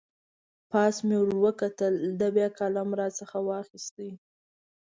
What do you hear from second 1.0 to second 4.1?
مې ور وکتل، ده بیا قلم را نه واخست.